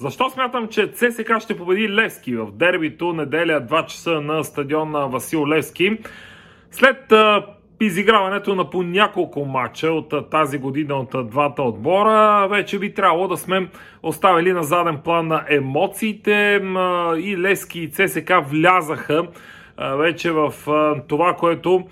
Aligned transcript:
Защо 0.00 0.30
смятам, 0.30 0.68
че 0.68 0.92
ЦСК 0.92 1.40
ще 1.40 1.56
победи 1.56 1.88
Левски 1.88 2.36
в 2.36 2.52
дербито 2.52 3.12
неделя 3.12 3.66
2 3.70 3.86
часа 3.86 4.20
на 4.20 4.44
стадион 4.44 4.90
на 4.90 5.06
Васил 5.06 5.48
Левски? 5.48 5.98
След 6.70 7.12
изиграването 7.80 8.54
на 8.54 8.70
по 8.70 8.82
няколко 8.82 9.44
матча 9.44 9.90
от 9.90 10.30
тази 10.30 10.58
година 10.58 10.94
от 10.94 11.30
двата 11.30 11.62
отбора, 11.62 12.48
вече 12.48 12.78
би 12.78 12.94
трябвало 12.94 13.28
да 13.28 13.36
сме 13.36 13.68
оставили 14.02 14.52
на 14.52 14.62
заден 14.62 14.98
план 15.04 15.28
на 15.28 15.44
емоциите 15.48 16.60
и 17.18 17.38
Лески 17.38 17.80
и 17.80 17.90
ЦСК 17.90 18.32
влязаха 18.50 19.26
вече 19.80 20.30
в 20.30 20.54
това, 21.08 21.34
което 21.34 21.84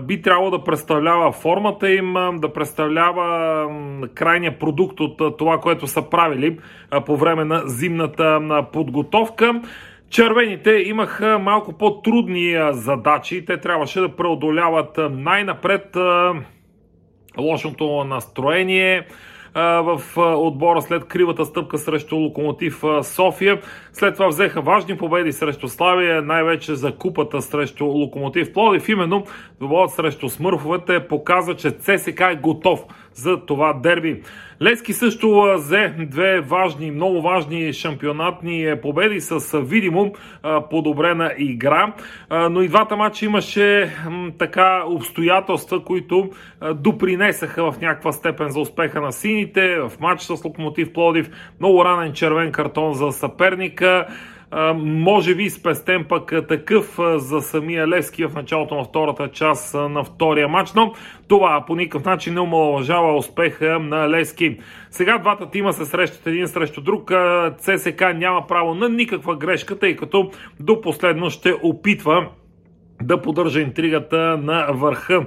би 0.00 0.22
трябвало 0.22 0.50
да 0.50 0.64
представлява 0.64 1.32
формата 1.32 1.90
им, 1.90 2.14
да 2.34 2.52
представлява 2.52 3.68
крайния 4.14 4.58
продукт 4.58 5.00
от 5.00 5.38
това, 5.38 5.58
което 5.58 5.86
са 5.86 6.10
правили 6.10 6.58
по 7.06 7.16
време 7.16 7.44
на 7.44 7.62
зимната 7.66 8.40
подготовка. 8.72 9.60
Червените 10.10 10.70
имаха 10.70 11.38
малко 11.38 11.72
по-трудни 11.72 12.56
задачи. 12.70 13.44
Те 13.44 13.56
трябваше 13.56 14.00
да 14.00 14.16
преодоляват 14.16 14.98
най-напред 15.10 15.96
лошото 17.38 18.04
настроение, 18.04 19.06
в 19.54 20.02
отбора 20.16 20.82
след 20.82 21.04
кривата 21.04 21.44
стъпка 21.44 21.78
срещу 21.78 22.16
Локомотив 22.16 22.82
София. 23.02 23.60
След 23.92 24.14
това 24.14 24.28
взеха 24.28 24.60
важни 24.60 24.98
победи 24.98 25.32
срещу 25.32 25.68
Славия, 25.68 26.22
най-вече 26.22 26.74
за 26.74 26.92
купата 26.92 27.42
срещу 27.42 27.84
Локомотив 27.86 28.52
Плодив. 28.52 28.88
Именно 28.88 29.24
двобоят 29.58 29.90
срещу 29.90 30.28
Смърфовете 30.28 31.08
показва, 31.08 31.56
че 31.56 31.70
ЦСК 31.70 32.20
е 32.20 32.38
готов 32.42 32.84
за 33.14 33.46
това 33.46 33.72
дерби. 33.72 34.22
Лески 34.62 34.92
също 34.92 35.54
взе 35.56 35.94
две 35.98 36.40
важни, 36.40 36.90
много 36.90 37.22
важни 37.22 37.72
шампионатни 37.72 38.74
победи 38.82 39.20
с 39.20 39.60
видимо 39.60 40.12
подобрена 40.70 41.32
игра, 41.38 41.92
но 42.50 42.62
и 42.62 42.68
двата 42.68 42.96
матча 42.96 43.24
имаше 43.24 43.96
така 44.38 44.84
обстоятелства, 44.86 45.84
които 45.84 46.30
допринесаха 46.74 47.72
в 47.72 47.80
някаква 47.80 48.12
степен 48.12 48.48
за 48.48 48.60
успеха 48.60 49.00
на 49.00 49.12
сините. 49.12 49.76
В 49.80 49.92
матч 50.00 50.22
с 50.22 50.44
Локомотив 50.44 50.92
Плодив 50.92 51.30
много 51.60 51.84
ранен 51.84 52.12
червен 52.12 52.52
картон 52.52 52.94
за 52.94 53.12
съперника 53.12 54.06
може 54.76 55.34
би 55.34 55.50
спестен 55.50 56.04
пък 56.08 56.32
такъв 56.48 56.98
за 57.16 57.40
самия 57.40 57.88
Левски 57.88 58.24
в 58.24 58.34
началото 58.34 58.74
на 58.74 58.84
втората 58.84 59.28
част 59.28 59.74
на 59.74 60.04
втория 60.04 60.48
матч, 60.48 60.72
но 60.72 60.92
това 61.28 61.64
по 61.66 61.76
никакъв 61.76 62.04
начин 62.04 62.34
не 62.34 62.40
омалъжава 62.40 63.16
успеха 63.16 63.78
на 63.78 64.10
Левски. 64.10 64.58
Сега 64.90 65.18
двата 65.18 65.50
тима 65.50 65.72
се 65.72 65.84
срещат 65.84 66.26
един 66.26 66.48
срещу 66.48 66.80
друг. 66.80 67.12
ЦСК 67.58 68.04
няма 68.14 68.46
право 68.46 68.74
на 68.74 68.88
никаква 68.88 69.36
грешка, 69.36 69.78
тъй 69.78 69.96
като 69.96 70.30
до 70.60 70.80
последно 70.80 71.30
ще 71.30 71.54
опитва 71.62 72.28
да 73.02 73.22
поддържа 73.22 73.60
интригата 73.60 74.38
на 74.42 74.66
върха 74.70 75.26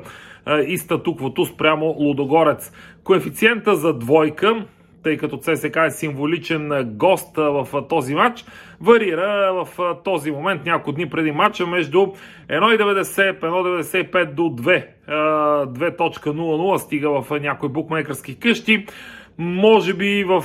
и 0.68 0.78
статуквото 0.78 1.46
спрямо 1.46 1.86
Лудогорец. 1.86 2.72
Коефициента 3.04 3.76
за 3.76 3.94
двойка 3.94 4.66
тъй 5.06 5.18
като 5.18 5.38
ЦСК 5.38 5.78
е 5.88 5.92
символичен 5.92 6.72
гост 6.98 7.38
в 7.38 7.68
този 7.90 8.16
матч, 8.16 8.46
варира 8.82 9.52
в 9.54 9.96
този 10.04 10.32
момент 10.32 10.66
няколко 10.66 10.92
дни 10.92 11.10
преди 11.10 11.32
матча 11.32 11.68
между 11.68 11.98
1,90, 11.98 13.40
1,95 13.40 14.34
до 14.34 14.42
2, 14.42 14.86
2.00 15.08 16.78
стига 16.78 17.22
в 17.22 17.40
някои 17.40 17.70
букмейкърски 17.70 18.40
къщи. 18.40 18.86
Може 19.38 19.94
би 19.94 20.24
в 20.24 20.44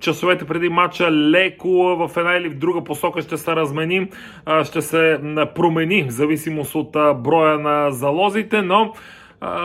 часовете 0.00 0.44
преди 0.44 0.68
матча 0.68 1.12
леко 1.12 1.68
в 1.68 2.10
една 2.16 2.36
или 2.36 2.48
в 2.48 2.58
друга 2.58 2.84
посока 2.84 3.22
ще 3.22 3.36
се 3.36 3.56
размени, 3.56 4.08
ще 4.64 4.82
се 4.82 5.18
промени 5.54 6.02
в 6.02 6.10
зависимост 6.10 6.74
от 6.74 6.92
броя 7.22 7.58
на 7.58 7.90
залозите, 7.90 8.62
но 8.62 8.92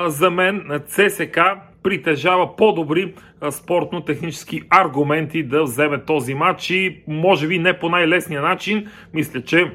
за 0.08 0.32
мен 0.32 0.82
ЦСК 0.88 1.40
притежава 1.84 2.56
по-добри 2.56 3.14
спортно-технически 3.52 4.62
аргументи 4.70 5.44
да 5.44 5.64
вземе 5.64 6.04
този 6.06 6.34
матч 6.34 6.70
и 6.70 7.04
може 7.08 7.48
би 7.48 7.60
не 7.60 7.80
по 7.80 7.90
най-лесния 7.90 8.42
начин. 8.42 8.88
Мисля, 9.14 9.42
че 9.42 9.72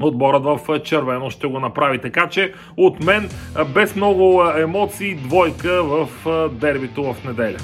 отборът 0.00 0.44
в 0.44 0.80
червено 0.80 1.30
ще 1.30 1.46
го 1.46 1.60
направи. 1.60 1.98
Така 1.98 2.28
че 2.28 2.52
от 2.76 3.04
мен 3.04 3.28
без 3.74 3.96
много 3.96 4.44
емоции 4.56 5.14
двойка 5.14 5.82
в 5.82 6.08
дербито 6.52 7.12
в 7.12 7.24
неделя. 7.24 7.58